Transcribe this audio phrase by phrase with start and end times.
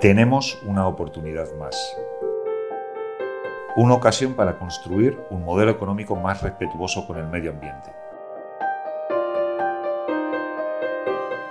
[0.00, 1.74] tenemos una oportunidad más.
[3.76, 7.90] Una ocasión para construir un modelo económico más respetuoso con el medio ambiente.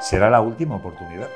[0.00, 1.28] ¿Será la última oportunidad?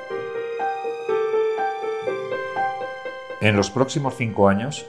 [3.41, 4.85] En los próximos cinco años,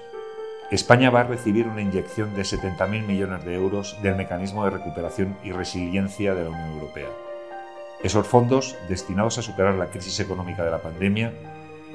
[0.71, 5.37] España va a recibir una inyección de 70.000 millones de euros del Mecanismo de Recuperación
[5.43, 7.09] y Resiliencia de la Unión Europea.
[8.05, 11.33] Esos fondos, destinados a superar la crisis económica de la pandemia,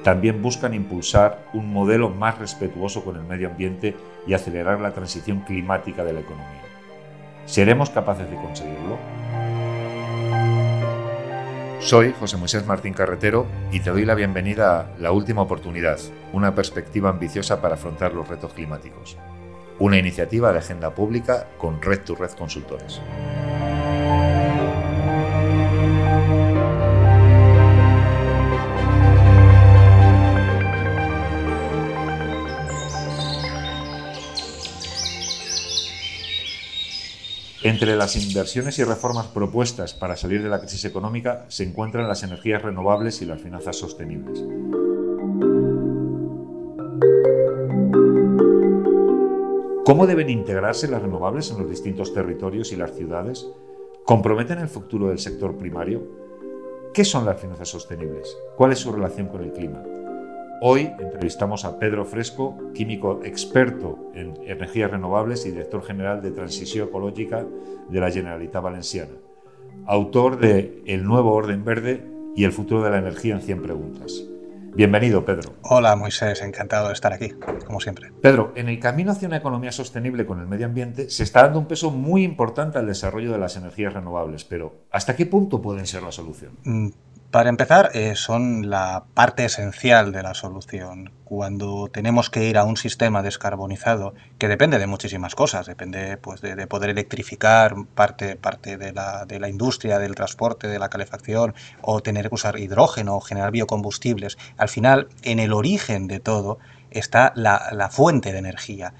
[0.02, 5.40] también buscan impulsar un modelo más respetuoso con el medio ambiente y acelerar la transición
[5.40, 6.62] climática de la economía.
[7.46, 8.98] ¿Seremos capaces de conseguirlo?
[11.80, 15.98] Soy José Moisés Martín Carretero y te doy la bienvenida a La Última Oportunidad,
[16.32, 19.16] una perspectiva ambiciosa para afrontar los retos climáticos.
[19.78, 23.00] Una iniciativa de agenda pública con Red to Red Consultores.
[37.70, 42.24] Entre las inversiones y reformas propuestas para salir de la crisis económica se encuentran las
[42.24, 44.40] energías renovables y las finanzas sostenibles.
[49.84, 53.46] ¿Cómo deben integrarse las renovables en los distintos territorios y las ciudades?
[54.04, 56.02] ¿Comprometen el futuro del sector primario?
[56.92, 58.36] ¿Qué son las finanzas sostenibles?
[58.56, 59.80] ¿Cuál es su relación con el clima?
[60.62, 66.88] Hoy entrevistamos a Pedro Fresco, químico experto en energías renovables y director general de Transición
[66.88, 67.46] Ecológica
[67.88, 69.12] de la Generalitat Valenciana,
[69.86, 74.22] autor de El nuevo orden verde y el futuro de la energía en 100 preguntas.
[74.74, 75.54] Bienvenido, Pedro.
[75.62, 77.30] Hola, Moisés, encantado de estar aquí,
[77.66, 78.12] como siempre.
[78.20, 81.58] Pedro, en el camino hacia una economía sostenible con el medio ambiente se está dando
[81.58, 85.86] un peso muy importante al desarrollo de las energías renovables, pero ¿hasta qué punto pueden
[85.86, 86.52] ser la solución?
[87.30, 91.12] Para empezar, eh, son la parte esencial de la solución.
[91.22, 96.40] Cuando tenemos que ir a un sistema descarbonizado, que depende de muchísimas cosas, depende pues,
[96.40, 101.54] de, poder electrificar parte, parte de, la, de la industria, del transporte, de la calefacción,
[101.82, 106.58] o tener que usar hidrógeno o generar biocombustibles, al final, en el origen de todo
[106.90, 108.92] está la, la fuente de energía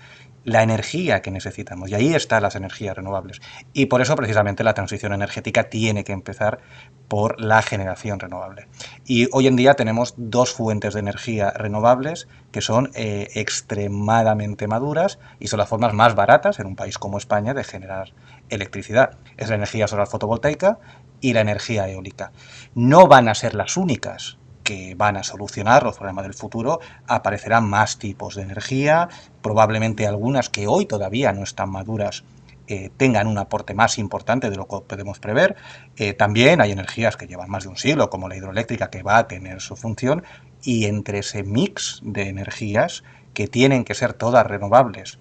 [0.44, 1.90] la energía que necesitamos.
[1.90, 3.40] Y ahí están las energías renovables.
[3.72, 6.60] Y por eso precisamente la transición energética tiene que empezar
[7.08, 8.68] por la generación renovable.
[9.04, 15.18] Y hoy en día tenemos dos fuentes de energía renovables que son eh, extremadamente maduras
[15.38, 18.12] y son las formas más baratas en un país como España de generar
[18.48, 19.18] electricidad.
[19.36, 20.78] Es la energía solar fotovoltaica
[21.20, 22.32] y la energía eólica.
[22.74, 24.39] No van a ser las únicas
[24.70, 29.08] que van a solucionar los problemas del futuro, aparecerán más tipos de energía,
[29.42, 32.22] probablemente algunas que hoy todavía no están maduras
[32.68, 35.56] eh, tengan un aporte más importante de lo que podemos prever.
[35.96, 39.18] Eh, también hay energías que llevan más de un siglo, como la hidroeléctrica, que va
[39.18, 40.22] a tener su función,
[40.62, 43.02] y entre ese mix de energías
[43.34, 45.18] que tienen que ser todas renovables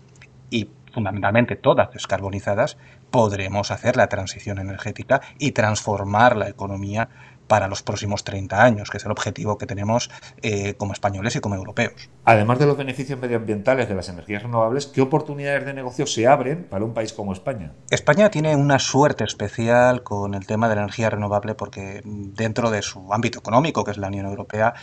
[0.51, 2.77] y fundamentalmente todas descarbonizadas,
[3.09, 7.09] podremos hacer la transición energética y transformar la economía
[7.49, 10.09] para los próximos 30 años, que es el objetivo que tenemos
[10.41, 12.09] eh, como españoles y como europeos.
[12.23, 16.63] Además de los beneficios medioambientales de las energías renovables, ¿qué oportunidades de negocio se abren
[16.69, 17.73] para un país como España?
[17.89, 22.83] España tiene una suerte especial con el tema de la energía renovable porque dentro de
[22.83, 24.75] su ámbito económico, que es la Unión Europea,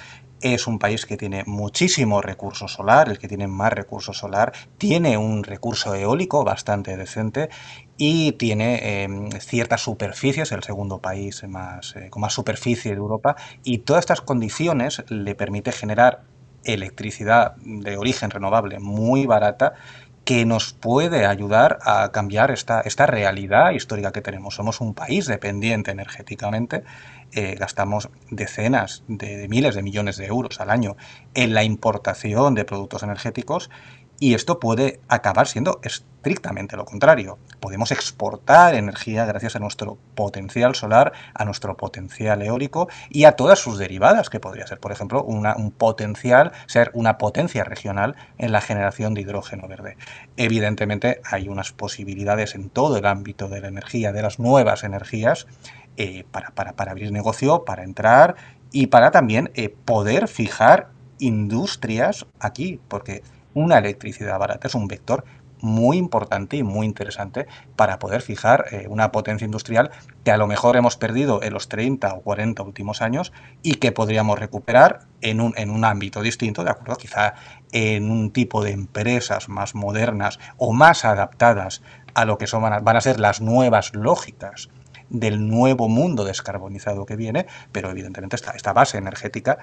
[0.55, 5.19] es un país que tiene muchísimo recurso solar, el que tiene más recurso solar, tiene
[5.19, 7.49] un recurso eólico bastante decente
[7.97, 13.79] y tiene em, ciertas superficies, el segundo país eh, con más superficie de Europa, y
[13.79, 16.23] todas estas condiciones le permite generar
[16.65, 19.75] electricidad de origen renovable muy barata
[20.27, 24.57] que nos puede ayudar a cambiar esta, esta realidad histórica que tenemos.
[24.57, 26.83] Somos un país dependiente energéticamente,
[27.31, 30.97] eh, gastamos decenas de, miles de millones de euros al año
[31.35, 33.71] en la importación de productos energéticos
[34.19, 37.39] y esto puede acabar siendo estrictamente lo contrario.
[37.61, 43.59] Podemos exportar energía gracias a nuestro potencial solar, a nuestro potencial eólico y a todas
[43.59, 48.61] sus derivadas, que podría ser, por ejemplo, un potencial, ser una potencia regional en la
[48.61, 49.97] generación de hidrógeno verde.
[50.37, 55.47] Evidentemente hay unas posibilidades en todo el ámbito de la energía, de las nuevas energías,
[55.99, 56.53] eh, para,
[56.91, 58.37] abrir negocio, para entrar
[58.71, 63.23] y para también eh, poder fijar industrias aquí, porque
[63.57, 65.25] una electricidad barata es un vector
[65.61, 69.91] muy importante y muy interesante para poder fijar eh, una potencia industrial
[70.25, 73.33] que a lo mejor hemos perdido en los 30 o 40 últimos años
[73.63, 76.97] y que podríamos recuperar en un, en un ámbito distinto, ¿de acuerdo?
[76.97, 77.33] Quizá
[77.73, 81.83] en un tipo de empresas más modernas o más adaptadas
[82.13, 84.69] a lo que son, van a ser las nuevas lógicas
[85.09, 89.59] del nuevo mundo descarbonizado que viene, pero evidentemente esta, esta base energética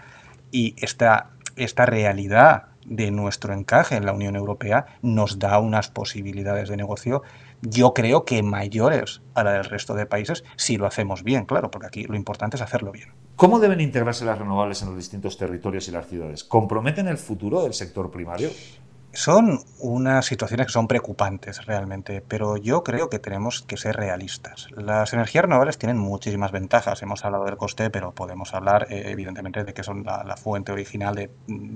[0.52, 6.70] y esta esta realidad de nuestro encaje en la Unión Europea nos da unas posibilidades
[6.70, 7.24] de negocio,
[7.62, 11.72] yo creo que mayores a la del resto de países si lo hacemos bien, claro,
[11.72, 13.10] porque aquí lo importante es hacerlo bien.
[13.36, 16.44] ¿Cómo deben integrarse las renovables en los distintos territorios y las ciudades?
[16.44, 18.50] ¿Comprometen el futuro del sector primario?
[19.16, 24.70] Son unas situaciones que son preocupantes realmente, pero yo creo que tenemos que ser realistas.
[24.76, 27.00] Las energías renovables tienen muchísimas ventajas.
[27.04, 31.14] Hemos hablado del coste, pero podemos hablar eh, evidentemente de que son la, fuente original
[31.14, 31.30] de,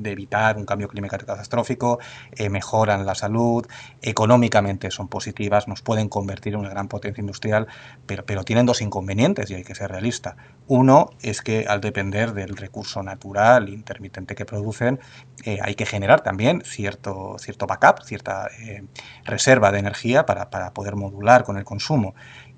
[0.10, 2.00] evitar un cambio climático catastrófico,
[2.32, 3.68] eh, mejoran la salud,
[4.02, 7.68] económicamente son positivas, nos pueden convertir en una gran potencia industrial,
[8.08, 10.38] pero, pero tienen dos inconvenientes y hay que ser realista.
[10.66, 15.00] Uno es que al depender del recurso natural intermitente que producen,
[15.46, 18.84] eh, hay que generar también cierto cierto, backup, cierta eh,
[19.26, 22.16] reserva de energía para, poder modular con el consumo.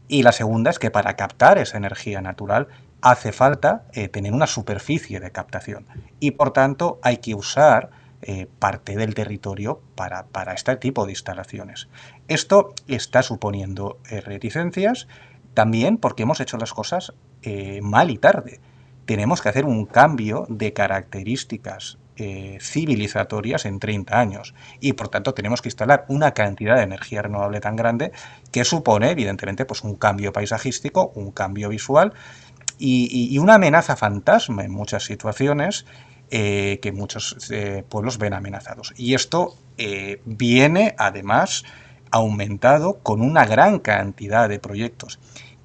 [0.08, 2.68] Y la segunda es que para captar esa energía natural
[3.02, 5.86] hace falta eh, tener una superficie de captación
[6.20, 11.14] y por tanto hay que usar eh, parte del territorio para, para, este tipo de
[11.14, 11.88] instalaciones.
[12.28, 15.08] Esto está suponiendo reticencias
[15.54, 17.14] también porque hemos hecho las cosas
[17.82, 18.60] mal y tarde.
[19.06, 25.34] Tenemos que hacer un cambio de características eh, civilizatorias en 30 años y por tanto
[25.34, 28.12] tenemos que instalar una cantidad de energía renovable tan grande
[28.52, 32.14] que supone evidentemente pues un cambio paisajístico, un cambio visual
[32.78, 35.86] y, una amenaza fantasma en muchas situaciones
[36.32, 38.94] eh, que muchos eh, pueblos ven amenazados.
[38.96, 39.56] Y esto
[40.26, 41.64] viene además
[42.12, 45.20] aumentado con una gran cantidad de proyectos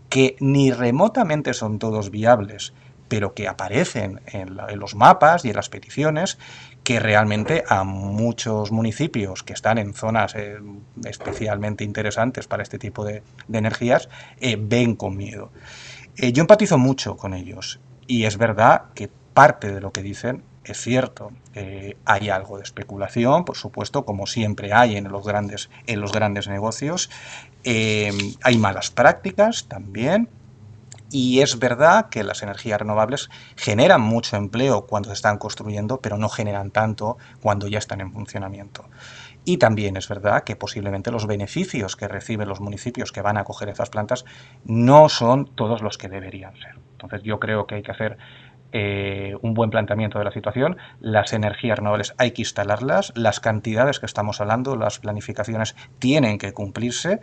[0.08, 2.72] que ni remotamente son todos viables
[3.08, 6.38] pero que aparecen en, los mapas y en las peticiones,
[6.82, 10.58] que realmente a muchos municipios que están en zonas eh,
[11.04, 13.22] especialmente interesantes para este tipo de,
[13.52, 14.08] energías,
[14.40, 15.50] eh, ven con miedo.
[16.16, 20.44] Eh, yo empatizo mucho con ellos y es verdad que parte de lo que dicen
[20.64, 21.30] es cierto.
[22.06, 26.48] hay algo de especulación, por supuesto, como siempre hay en los grandes, en los grandes
[26.48, 27.10] negocios.
[27.64, 30.30] hay malas prácticas también,
[31.10, 36.18] y es verdad que las energías renovables generan mucho empleo cuando se están construyendo, pero
[36.18, 38.84] no generan tanto cuando ya están en funcionamiento.
[39.44, 43.44] Y también es verdad que posiblemente los beneficios que reciben los municipios que van a
[43.44, 44.24] coger esas plantas
[44.64, 46.78] no son todos los que deberían ser.
[46.92, 48.16] Entonces yo creo que hay que hacer
[48.72, 50.78] eh, un buen planteamiento de la situación.
[50.98, 56.52] Las energías renovables hay que instalarlas, las cantidades que estamos hablando, las planificaciones tienen que
[56.52, 57.20] cumplirse,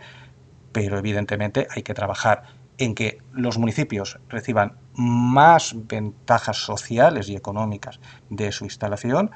[0.72, 2.44] pero evidentemente hay que trabajar
[2.78, 9.30] en que los municipios reciban más ventajas sociales y económicas de su instalación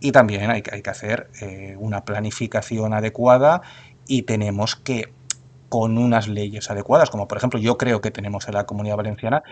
[0.00, 3.62] y también hay, que hacer eh, una planificación adecuada
[4.06, 5.12] y tenemos que
[5.70, 9.42] con unas leyes adecuadas, como por ejemplo yo creo que tenemos en la Comunidad Valenciana,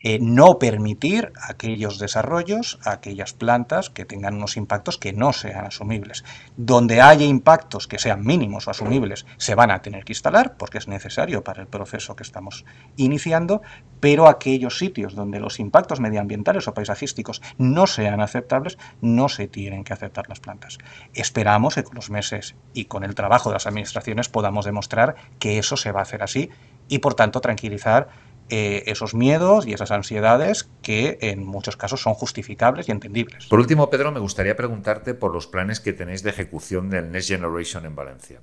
[0.00, 6.24] eh, no permitir aquellos desarrollos, aquellas plantas que tengan unos impactos que no sean asumibles.
[6.56, 10.78] Donde haya impactos que sean mínimos o asumibles, se van a tener que instalar porque
[10.78, 12.64] es necesario para el proceso que estamos
[12.96, 13.62] iniciando,
[14.00, 19.84] pero aquellos sitios donde los impactos medioambientales o paisajísticos no sean aceptables, no se tienen
[19.84, 20.78] que aceptar las plantas.
[21.14, 25.58] Esperamos que con los meses y con el trabajo de las administraciones podamos demostrar que
[25.58, 26.50] eso se va a hacer así
[26.88, 28.08] y por tanto tranquilizar
[28.52, 33.46] eh, esos miedos y esas ansiedades que en muchos casos son justificables y entendibles.
[33.46, 37.28] Por último, Pedro, me gustaría preguntarte por los planes que tenéis de ejecución del Next
[37.28, 38.40] Generation en Valencia.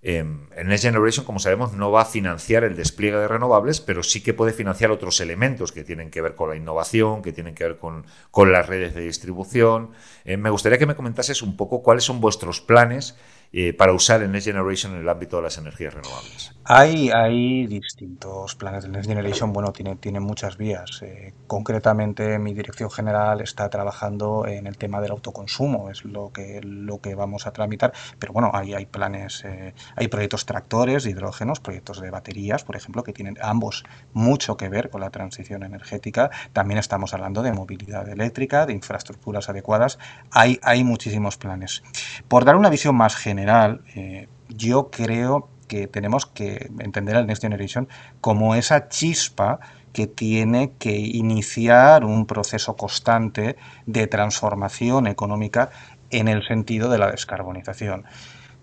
[0.00, 4.02] Em, el Next Generation, como sabemos, no va a financiar el despliegue de renovables, pero
[4.02, 7.54] sí que puede financiar otros elementos que tienen que ver con la innovación, que tienen
[7.54, 8.06] que ver con,
[8.50, 9.90] las redes de distribución.
[10.24, 13.16] Eh, me gustaría que me comentases un poco cuáles son vuestros planes
[13.52, 16.52] eh, para usar el Next Generation en el ámbito de las energías renovables?
[16.70, 21.00] Hay, hay distintos planes del Next Generation, bueno, tiene, tiene muchas vías.
[21.02, 26.60] Eh, concretamente, mi dirección general está trabajando en el tema del autoconsumo, es lo que,
[26.62, 31.10] lo que vamos a tramitar, pero bueno, hay, hay planes, eh, hay proyectos tractores de
[31.10, 35.62] hidrógenos, proyectos de baterías, por ejemplo, que tienen ambos mucho que ver con la transición
[35.62, 36.30] energética.
[36.52, 39.98] También estamos hablando de movilidad eléctrica, de infraestructuras adecuadas.
[40.30, 41.82] Hay, hay muchísimos planes.
[42.28, 47.26] Por dar una visión más general, general, eh, yo creo que tenemos que entender al
[47.26, 47.88] Next Generation
[48.20, 49.60] como esa chispa
[49.92, 53.56] que tiene que iniciar un proceso constante
[53.86, 55.70] de transformación económica
[56.10, 58.04] en el sentido de la descarbonización.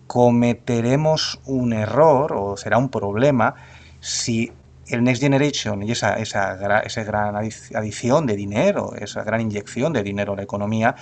[0.08, 3.56] Cometeremos un error o será un problema
[4.00, 4.52] si
[4.88, 10.04] el Next Generation y esa, esa, esa gran adición de dinero, esa gran inyección de
[10.04, 10.96] dinero a la economía,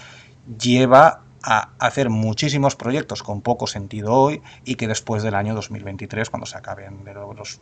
[0.58, 6.30] lleva a hacer muchísimos proyectos con poco sentido hoy y que después del año 2023,
[6.30, 7.04] cuando se acaben
[7.38, 7.60] los,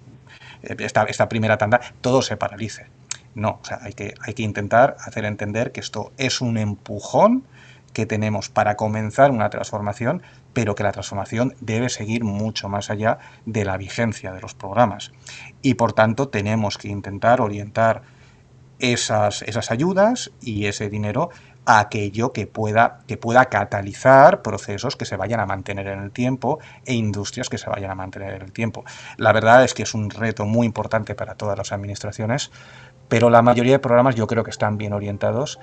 [0.61, 2.87] eh, esta, esta, primera tanda, todo se paralice.
[3.33, 7.43] No, o sea, hay que, hay que intentar hacer entender que esto es un empujón
[7.93, 10.21] que tenemos para comenzar una transformación,
[10.53, 15.11] pero que la transformación debe seguir mucho más allá de la vigencia de los programas.
[15.61, 18.03] Y por tanto tenemos que intentar orientar
[18.79, 21.29] esas, esas ayudas y ese dinero
[21.65, 26.59] aquello que pueda, que pueda catalizar procesos que se vayan a mantener en el tiempo
[26.85, 28.83] e industrias que se vayan a mantener en el tiempo.
[29.17, 32.51] La verdad es que es un reto muy importante para todas las administraciones,
[33.07, 35.59] pero la mayoría de programas yo creo que están bien orientados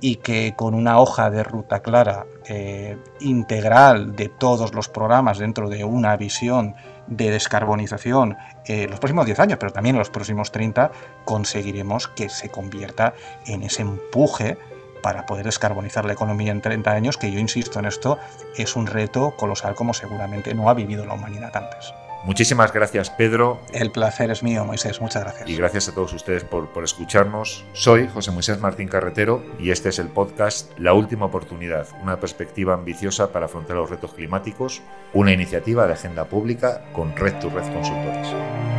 [0.00, 5.68] y que con una hoja de ruta clara, eh, integral de todos los programas dentro
[5.68, 6.74] de una visión
[7.06, 10.90] de descarbonización en los próximos 10 años, pero también los próximos 30,
[11.24, 13.14] conseguiremos que se convierta
[13.46, 14.56] en ese empuje
[15.02, 18.18] para poder descarbonizar la economía en 30 años, que yo insisto en esto,
[18.56, 21.92] es un reto colosal como seguramente no ha vivido la humanidad antes.
[22.24, 23.60] Muchísimas gracias, Pedro.
[23.72, 25.00] El placer es mío, Moisés.
[25.00, 25.48] Muchas gracias.
[25.48, 27.64] Y gracias a todos ustedes por, por, escucharnos.
[27.72, 32.74] Soy José Moisés Martín Carretero y este es el podcast La Última Oportunidad, una perspectiva
[32.74, 34.82] ambiciosa para afrontar los retos climáticos,
[35.12, 38.71] una iniciativa de agenda pública con Red to Red Consultores.